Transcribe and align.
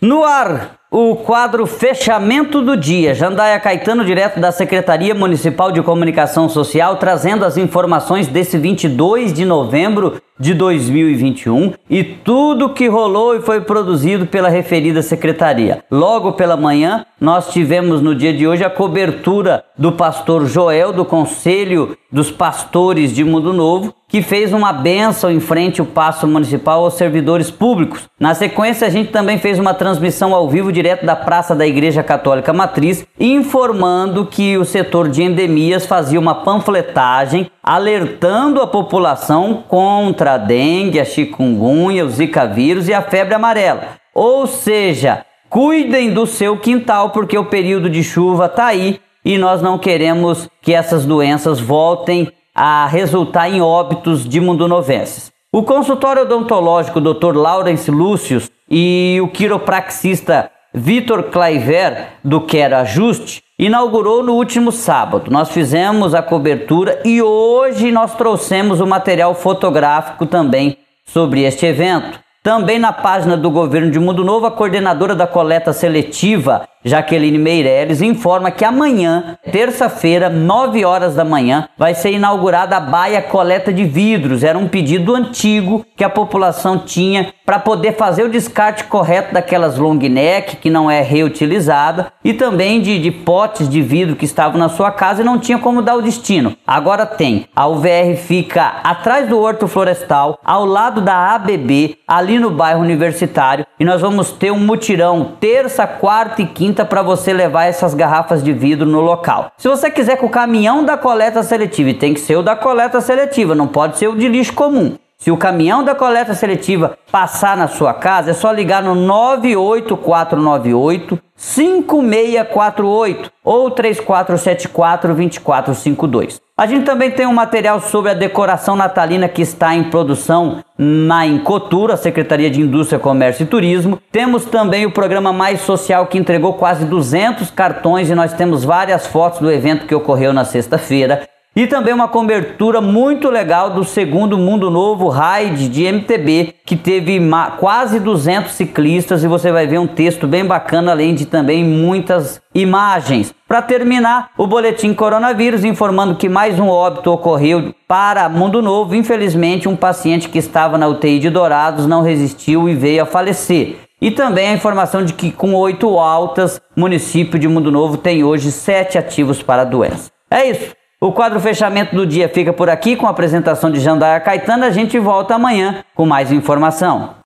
No 0.00 0.24
ar, 0.24 0.76
o 0.90 1.16
quadro 1.16 1.66
Fechamento 1.66 2.60
do 2.60 2.76
Dia. 2.76 3.14
Jandaia 3.14 3.58
Caetano, 3.58 4.04
direto 4.04 4.38
da 4.38 4.52
Secretaria 4.52 5.14
Municipal 5.14 5.72
de 5.72 5.82
Comunicação 5.82 6.50
Social, 6.50 6.96
trazendo 6.96 7.46
as 7.46 7.56
informações 7.56 8.28
desse 8.28 8.58
22 8.58 9.32
de 9.32 9.46
novembro 9.46 10.20
de 10.38 10.52
2021 10.52 11.72
e 11.88 12.04
tudo 12.04 12.74
que 12.74 12.88
rolou 12.88 13.36
e 13.36 13.40
foi 13.40 13.62
produzido 13.62 14.26
pela 14.26 14.50
referida 14.50 15.00
secretaria. 15.00 15.82
Logo 15.90 16.32
pela 16.32 16.58
manhã, 16.58 17.06
nós 17.20 17.50
tivemos 17.50 18.02
no 18.02 18.14
dia 18.14 18.32
de 18.32 18.46
hoje 18.46 18.62
a 18.62 18.68
cobertura 18.68 19.64
do 19.76 19.92
pastor 19.92 20.44
Joel 20.44 20.92
do 20.92 21.04
Conselho 21.04 21.96
dos 22.12 22.30
Pastores 22.30 23.12
de 23.12 23.24
Mundo 23.24 23.52
Novo, 23.54 23.94
que 24.06 24.20
fez 24.22 24.52
uma 24.52 24.72
benção 24.72 25.30
em 25.30 25.40
frente 25.40 25.80
ao 25.80 25.86
Paço 25.86 26.26
Municipal 26.26 26.84
aos 26.84 26.94
servidores 26.94 27.50
públicos. 27.50 28.08
Na 28.20 28.34
sequência, 28.34 28.86
a 28.86 28.90
gente 28.90 29.10
também 29.10 29.38
fez 29.38 29.58
uma 29.58 29.74
transmissão 29.74 30.34
ao 30.34 30.48
vivo 30.48 30.70
direto 30.70 31.04
da 31.04 31.16
Praça 31.16 31.54
da 31.54 31.66
Igreja 31.66 32.02
Católica 32.02 32.52
Matriz, 32.52 33.06
informando 33.18 34.26
que 34.26 34.56
o 34.58 34.64
setor 34.64 35.08
de 35.08 35.22
endemias 35.22 35.86
fazia 35.86 36.20
uma 36.20 36.36
panfletagem 36.36 37.50
alertando 37.62 38.62
a 38.62 38.66
população 38.66 39.64
contra 39.66 40.34
a 40.34 40.38
dengue, 40.38 41.00
a 41.00 41.04
chikungunya, 41.04 42.04
o 42.04 42.10
zika 42.10 42.46
vírus 42.46 42.88
e 42.88 42.94
a 42.94 43.02
febre 43.02 43.34
amarela. 43.34 43.96
Ou 44.14 44.46
seja, 44.46 45.25
cuidem 45.48 46.12
do 46.12 46.26
seu 46.26 46.56
quintal 46.58 47.10
porque 47.10 47.36
o 47.36 47.46
período 47.46 47.88
de 47.88 48.02
chuva 48.02 48.46
está 48.46 48.66
aí 48.66 49.00
e 49.24 49.38
nós 49.38 49.60
não 49.60 49.78
queremos 49.78 50.48
que 50.62 50.72
essas 50.72 51.04
doenças 51.04 51.58
voltem 51.58 52.30
a 52.54 52.86
resultar 52.86 53.48
em 53.48 53.60
óbitos 53.60 54.26
de 54.26 54.40
mundonovenses. 54.40 55.32
O 55.52 55.62
consultório 55.62 56.22
odontológico 56.22 57.00
Dr. 57.00 57.36
Lawrence 57.36 57.90
Lúcius 57.90 58.50
e 58.70 59.18
o 59.22 59.28
quiropraxista 59.28 60.50
Vitor 60.72 61.24
Claiver, 61.24 62.08
do 62.22 62.42
Quero 62.42 62.76
Ajuste, 62.76 63.42
inaugurou 63.58 64.22
no 64.22 64.34
último 64.34 64.70
sábado. 64.70 65.30
Nós 65.30 65.50
fizemos 65.50 66.14
a 66.14 66.22
cobertura 66.22 67.00
e 67.04 67.22
hoje 67.22 67.90
nós 67.90 68.14
trouxemos 68.14 68.80
o 68.80 68.86
material 68.86 69.34
fotográfico 69.34 70.26
também 70.26 70.76
sobre 71.06 71.42
este 71.42 71.64
evento. 71.64 72.25
Também 72.46 72.78
na 72.78 72.92
página 72.92 73.36
do 73.36 73.50
Governo 73.50 73.90
de 73.90 73.98
Mundo 73.98 74.22
Novo, 74.22 74.46
a 74.46 74.52
coordenadora 74.52 75.16
da 75.16 75.26
coleta 75.26 75.72
seletiva 75.72 76.68
Jaqueline 76.86 77.36
Meirelles 77.36 78.00
informa 78.00 78.52
que 78.52 78.64
amanhã, 78.64 79.36
terça-feira, 79.50 80.30
9 80.30 80.84
horas 80.84 81.16
da 81.16 81.24
manhã, 81.24 81.68
vai 81.76 81.96
ser 81.96 82.12
inaugurada 82.12 82.76
a 82.76 82.80
baia 82.80 83.20
coleta 83.20 83.72
de 83.72 83.82
vidros. 83.82 84.44
Era 84.44 84.56
um 84.56 84.68
pedido 84.68 85.12
antigo 85.12 85.84
que 85.96 86.04
a 86.04 86.08
população 86.08 86.78
tinha 86.78 87.34
para 87.44 87.58
poder 87.58 87.96
fazer 87.96 88.22
o 88.22 88.28
descarte 88.28 88.84
correto 88.84 89.34
daquelas 89.34 89.76
long 89.76 89.94
neck 89.94 90.56
que 90.56 90.70
não 90.70 90.88
é 90.88 91.00
reutilizada 91.00 92.12
e 92.24 92.32
também 92.32 92.80
de, 92.80 93.00
de 93.00 93.10
potes 93.10 93.68
de 93.68 93.82
vidro 93.82 94.14
que 94.14 94.24
estavam 94.24 94.58
na 94.58 94.68
sua 94.68 94.92
casa 94.92 95.22
e 95.22 95.24
não 95.24 95.38
tinha 95.38 95.58
como 95.58 95.82
dar 95.82 95.96
o 95.96 96.02
destino. 96.02 96.56
Agora 96.66 97.04
tem. 97.04 97.46
A 97.54 97.66
UVR 97.66 98.16
fica 98.16 98.80
atrás 98.84 99.28
do 99.28 99.40
Horto 99.40 99.66
Florestal, 99.66 100.38
ao 100.44 100.64
lado 100.64 101.00
da 101.00 101.34
ABB, 101.34 101.98
ali 102.06 102.38
no 102.38 102.50
bairro 102.50 102.80
Universitário, 102.80 103.66
e 103.78 103.84
nós 103.84 104.00
vamos 104.00 104.30
ter 104.32 104.50
um 104.50 104.58
mutirão 104.58 105.32
terça, 105.40 105.86
quarta 105.86 106.42
e 106.42 106.46
quinta 106.46 106.75
para 106.84 107.02
você 107.02 107.32
levar 107.32 107.64
essas 107.64 107.94
garrafas 107.94 108.42
de 108.42 108.52
vidro 108.52 108.86
no 108.86 109.00
local. 109.00 109.50
Se 109.56 109.68
você 109.68 109.90
quiser 109.90 110.16
com 110.16 110.26
o 110.26 110.30
caminhão 110.30 110.84
da 110.84 110.96
coleta 110.96 111.42
seletiva, 111.42 111.90
e 111.90 111.94
tem 111.94 112.14
que 112.14 112.20
ser 112.20 112.36
o 112.36 112.42
da 112.42 112.54
coleta 112.54 113.00
seletiva, 113.00 113.54
não 113.54 113.68
pode 113.68 113.98
ser 113.98 114.08
o 114.08 114.16
de 114.16 114.28
lixo 114.28 114.52
comum. 114.52 114.96
Se 115.18 115.30
o 115.30 115.36
caminhão 115.36 115.82
da 115.82 115.94
coleta 115.94 116.34
seletiva 116.34 116.98
passar 117.10 117.56
na 117.56 117.68
sua 117.68 117.94
casa, 117.94 118.32
é 118.32 118.34
só 118.34 118.52
ligar 118.52 118.82
no 118.82 118.94
98498 118.94 121.18
5648 121.34 123.32
ou 123.42 123.70
3474 123.70 125.14
2452. 125.14 126.45
A 126.58 126.64
gente 126.66 126.86
também 126.86 127.10
tem 127.10 127.26
um 127.26 127.34
material 127.34 127.82
sobre 127.82 128.10
a 128.10 128.14
decoração 128.14 128.76
natalina 128.76 129.28
que 129.28 129.42
está 129.42 129.74
em 129.74 129.90
produção 129.90 130.64
na 130.78 131.26
Incotura, 131.26 131.98
Secretaria 131.98 132.48
de 132.48 132.62
Indústria, 132.62 132.98
Comércio 132.98 133.42
e 133.42 133.46
Turismo. 133.46 134.00
Temos 134.10 134.46
também 134.46 134.86
o 134.86 134.90
programa 134.90 135.34
Mais 135.34 135.60
Social 135.60 136.06
que 136.06 136.16
entregou 136.16 136.54
quase 136.54 136.86
200 136.86 137.50
cartões 137.50 138.08
e 138.08 138.14
nós 138.14 138.32
temos 138.32 138.64
várias 138.64 139.06
fotos 139.06 139.40
do 139.40 139.52
evento 139.52 139.86
que 139.86 139.94
ocorreu 139.94 140.32
na 140.32 140.46
sexta-feira. 140.46 141.28
E 141.56 141.66
também 141.66 141.94
uma 141.94 142.06
cobertura 142.06 142.82
muito 142.82 143.30
legal 143.30 143.70
do 143.70 143.82
segundo 143.82 144.36
Mundo 144.36 144.70
Novo 144.70 145.08
Ride 145.08 145.70
de 145.70 145.90
MTB, 145.90 146.52
que 146.66 146.76
teve 146.76 147.18
quase 147.58 147.98
200 147.98 148.52
ciclistas 148.52 149.24
e 149.24 149.26
você 149.26 149.50
vai 149.50 149.66
ver 149.66 149.78
um 149.78 149.86
texto 149.86 150.26
bem 150.26 150.44
bacana, 150.44 150.92
além 150.92 151.14
de 151.14 151.24
também 151.24 151.64
muitas 151.64 152.42
imagens. 152.54 153.32
Para 153.48 153.62
terminar, 153.62 154.32
o 154.36 154.46
boletim 154.46 154.92
coronavírus 154.92 155.64
informando 155.64 156.16
que 156.16 156.28
mais 156.28 156.60
um 156.60 156.68
óbito 156.68 157.10
ocorreu 157.10 157.74
para 157.88 158.28
Mundo 158.28 158.60
Novo. 158.60 158.94
Infelizmente, 158.94 159.66
um 159.66 159.76
paciente 159.76 160.28
que 160.28 160.36
estava 160.36 160.76
na 160.76 160.86
UTI 160.86 161.18
de 161.18 161.30
Dourados 161.30 161.86
não 161.86 162.02
resistiu 162.02 162.68
e 162.68 162.74
veio 162.74 163.04
a 163.04 163.06
falecer. 163.06 163.76
E 163.98 164.10
também 164.10 164.48
a 164.48 164.52
informação 164.52 165.02
de 165.02 165.14
que 165.14 165.32
com 165.32 165.54
oito 165.54 165.98
altas, 165.98 166.60
município 166.76 167.38
de 167.38 167.48
Mundo 167.48 167.72
Novo 167.72 167.96
tem 167.96 168.22
hoje 168.22 168.52
sete 168.52 168.98
ativos 168.98 169.42
para 169.42 169.62
a 169.62 169.64
doença. 169.64 170.10
É 170.30 170.50
isso. 170.50 170.76
O 170.98 171.12
quadro 171.12 171.38
fechamento 171.38 171.94
do 171.94 172.06
dia 172.06 172.26
fica 172.26 172.54
por 172.54 172.70
aqui 172.70 172.96
com 172.96 173.06
a 173.06 173.10
apresentação 173.10 173.70
de 173.70 173.78
Jandaia 173.80 174.18
Caetano. 174.18 174.64
A 174.64 174.70
gente 174.70 174.98
volta 174.98 175.34
amanhã 175.34 175.84
com 175.94 176.06
mais 176.06 176.32
informação. 176.32 177.16